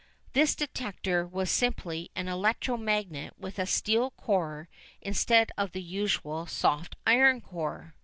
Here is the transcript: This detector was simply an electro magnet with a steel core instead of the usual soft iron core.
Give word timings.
This 0.33 0.55
detector 0.55 1.27
was 1.27 1.51
simply 1.51 2.09
an 2.15 2.27
electro 2.27 2.75
magnet 2.75 3.35
with 3.37 3.59
a 3.59 3.67
steel 3.67 4.09
core 4.09 4.67
instead 4.99 5.51
of 5.59 5.73
the 5.73 5.83
usual 5.83 6.47
soft 6.47 6.95
iron 7.05 7.39
core. 7.39 7.93